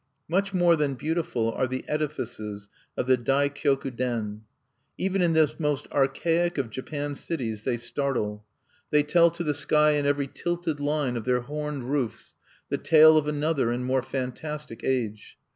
Much 0.27 0.51
more 0.51 0.75
than 0.75 0.95
beautiful 0.95 1.51
are 1.51 1.67
the 1.67 1.85
edifices 1.87 2.69
of 2.97 3.05
the 3.05 3.17
Dai 3.17 3.49
Kioku 3.49 3.95
Den. 3.95 4.41
Even 4.97 5.21
in 5.21 5.33
this 5.33 5.59
most 5.59 5.87
archaic 5.91 6.57
of 6.57 6.71
Japan 6.71 7.13
cities 7.13 7.65
they 7.65 7.77
startle; 7.77 8.43
they 8.89 9.03
tell 9.03 9.29
to 9.29 9.43
the 9.43 9.53
sky 9.53 9.91
in 9.91 10.07
every 10.07 10.25
tilted 10.25 10.79
line 10.79 11.15
of 11.15 11.25
their 11.25 11.41
horned 11.41 11.83
roofs 11.91 12.35
the 12.69 12.79
tale 12.79 13.15
of 13.15 13.27
another 13.27 13.69
and 13.71 13.85
more 13.85 14.01
fantastic 14.01 14.83
age. 14.83 15.37